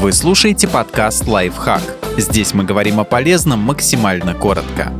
Вы 0.00 0.12
слушаете 0.12 0.66
подкаст 0.66 1.26
«Лайфхак». 1.28 1.82
Здесь 2.16 2.54
мы 2.54 2.64
говорим 2.64 3.00
о 3.00 3.04
полезном 3.04 3.58
максимально 3.58 4.32
коротко. 4.32 4.94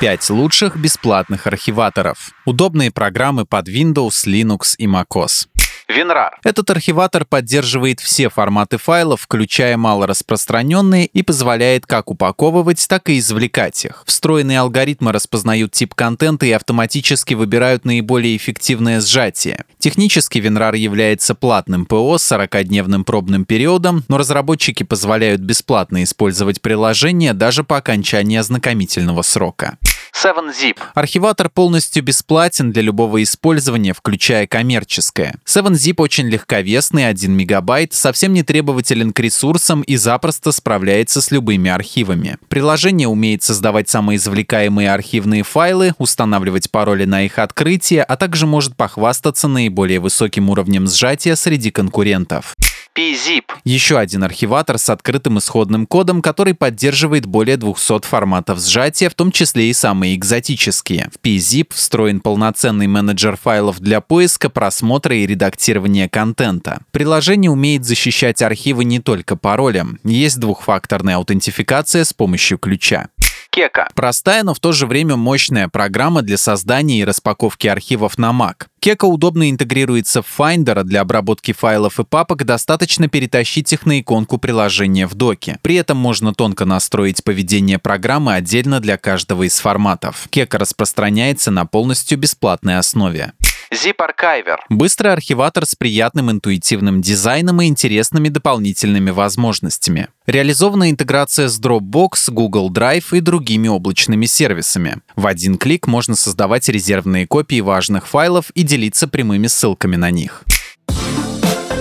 Пять 0.00 0.28
лучших 0.28 0.76
бесплатных 0.76 1.46
архиваторов. 1.46 2.32
Удобные 2.44 2.90
программы 2.90 3.44
под 3.44 3.68
Windows, 3.68 4.26
Linux 4.26 4.74
и 4.76 4.88
macOS. 4.88 5.46
WinRAR. 5.88 6.30
Этот 6.42 6.68
архиватор 6.70 7.24
поддерживает 7.24 8.00
все 8.00 8.28
форматы 8.28 8.76
файлов, 8.76 9.20
включая 9.22 9.76
малораспространенные, 9.76 11.06
и 11.06 11.22
позволяет 11.22 11.86
как 11.86 12.10
упаковывать, 12.10 12.86
так 12.88 13.08
и 13.08 13.18
извлекать 13.18 13.84
их. 13.84 14.02
Встроенные 14.06 14.60
алгоритмы 14.60 15.12
распознают 15.12 15.72
тип 15.72 15.94
контента 15.94 16.44
и 16.46 16.50
автоматически 16.50 17.34
выбирают 17.34 17.84
наиболее 17.84 18.36
эффективное 18.36 19.00
сжатие. 19.00 19.64
Технически 19.78 20.38
WinRAR 20.38 20.76
является 20.76 21.34
платным 21.34 21.86
ПО 21.86 22.18
с 22.18 22.32
40-дневным 22.32 23.04
пробным 23.04 23.44
периодом, 23.44 24.04
но 24.08 24.18
разработчики 24.18 24.82
позволяют 24.82 25.40
бесплатно 25.40 26.02
использовать 26.02 26.60
приложение 26.60 27.32
даже 27.32 27.62
по 27.62 27.76
окончании 27.76 28.38
ознакомительного 28.38 29.22
срока. 29.22 29.78
7-Zip. 30.16 30.78
Архиватор 30.94 31.50
полностью 31.50 32.02
бесплатен 32.02 32.72
для 32.72 32.82
любого 32.82 33.22
использования, 33.22 33.92
включая 33.92 34.46
коммерческое. 34.46 35.36
7-Zip 35.44 35.96
очень 35.98 36.28
легковесный, 36.28 37.06
1 37.08 37.32
мегабайт, 37.32 37.92
совсем 37.92 38.32
не 38.32 38.42
требователен 38.42 39.12
к 39.12 39.20
ресурсам 39.20 39.82
и 39.82 39.96
запросто 39.96 40.52
справляется 40.52 41.20
с 41.20 41.30
любыми 41.30 41.70
архивами. 41.70 42.38
Приложение 42.48 43.08
умеет 43.08 43.42
создавать 43.42 43.90
самоизвлекаемые 43.90 44.90
архивные 44.90 45.42
файлы, 45.42 45.92
устанавливать 45.98 46.70
пароли 46.70 47.04
на 47.04 47.22
их 47.22 47.38
открытие, 47.38 48.02
а 48.02 48.16
также 48.16 48.46
может 48.46 48.74
похвастаться 48.74 49.48
наиболее 49.48 50.00
высоким 50.00 50.48
уровнем 50.48 50.88
сжатия 50.88 51.36
среди 51.36 51.70
конкурентов. 51.70 52.54
PZip. 52.96 53.44
Еще 53.64 53.98
один 53.98 54.24
архиватор 54.24 54.78
с 54.78 54.88
открытым 54.88 55.38
исходным 55.38 55.86
кодом, 55.86 56.22
который 56.22 56.54
поддерживает 56.54 57.26
более 57.26 57.58
200 57.58 58.06
форматов 58.06 58.58
сжатия, 58.58 59.10
в 59.10 59.14
том 59.14 59.30
числе 59.30 59.68
и 59.68 59.74
самые 59.74 60.14
экзотические. 60.14 61.10
В 61.12 61.22
PZip 61.22 61.74
встроен 61.74 62.20
полноценный 62.20 62.86
менеджер 62.86 63.36
файлов 63.36 63.80
для 63.80 64.00
поиска, 64.00 64.48
просмотра 64.48 65.14
и 65.14 65.26
редактирования 65.26 66.08
контента. 66.08 66.80
Приложение 66.90 67.50
умеет 67.50 67.84
защищать 67.84 68.40
архивы 68.40 68.84
не 68.84 69.00
только 69.00 69.36
паролем. 69.36 69.98
Есть 70.02 70.40
двухфакторная 70.40 71.16
аутентификация 71.16 72.04
с 72.04 72.14
помощью 72.14 72.56
ключа. 72.56 73.08
Кека. 73.56 73.88
Простая, 73.94 74.42
но 74.42 74.52
в 74.52 74.60
то 74.60 74.72
же 74.72 74.86
время 74.86 75.16
мощная 75.16 75.68
программа 75.68 76.20
для 76.20 76.36
создания 76.36 77.00
и 77.00 77.04
распаковки 77.04 77.66
архивов 77.66 78.18
на 78.18 78.30
Mac. 78.30 78.66
Кека 78.80 79.06
удобно 79.06 79.48
интегрируется 79.48 80.20
в 80.20 80.26
Finder, 80.38 80.82
для 80.82 81.00
обработки 81.00 81.52
файлов 81.52 81.98
и 81.98 82.04
папок 82.04 82.44
достаточно 82.44 83.08
перетащить 83.08 83.72
их 83.72 83.86
на 83.86 83.98
иконку 83.98 84.36
приложения 84.36 85.06
в 85.06 85.14
доке. 85.14 85.58
При 85.62 85.76
этом 85.76 85.96
можно 85.96 86.34
тонко 86.34 86.66
настроить 86.66 87.24
поведение 87.24 87.78
программы 87.78 88.34
отдельно 88.34 88.78
для 88.78 88.98
каждого 88.98 89.44
из 89.44 89.58
форматов. 89.58 90.26
Кека 90.28 90.58
распространяется 90.58 91.50
на 91.50 91.64
полностью 91.64 92.18
бесплатной 92.18 92.76
основе. 92.76 93.32
Zip 93.76 93.96
Archiver. 93.98 94.56
Быстрый 94.70 95.12
архиватор 95.12 95.66
с 95.66 95.74
приятным 95.74 96.30
интуитивным 96.30 97.02
дизайном 97.02 97.60
и 97.60 97.66
интересными 97.66 98.30
дополнительными 98.30 99.10
возможностями. 99.10 100.08
Реализована 100.26 100.90
интеграция 100.90 101.48
с 101.48 101.60
Dropbox, 101.60 102.30
Google 102.30 102.72
Drive 102.72 103.04
и 103.12 103.20
другими 103.20 103.68
облачными 103.68 104.24
сервисами. 104.24 104.96
В 105.14 105.26
один 105.26 105.58
клик 105.58 105.86
можно 105.86 106.16
создавать 106.16 106.68
резервные 106.70 107.26
копии 107.26 107.60
важных 107.60 108.08
файлов 108.08 108.50
и 108.50 108.62
делиться 108.62 109.08
прямыми 109.08 109.46
ссылками 109.46 109.96
на 109.96 110.10
них. 110.10 110.44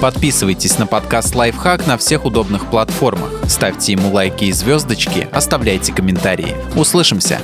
Подписывайтесь 0.00 0.78
на 0.78 0.86
подкаст 0.86 1.34
«Лайфхак» 1.34 1.86
на 1.86 1.96
всех 1.96 2.24
удобных 2.24 2.68
платформах. 2.70 3.30
Ставьте 3.48 3.92
ему 3.92 4.10
лайки 4.10 4.46
и 4.46 4.52
звездочки, 4.52 5.28
оставляйте 5.32 5.94
комментарии. 5.94 6.56
Услышимся! 6.74 7.40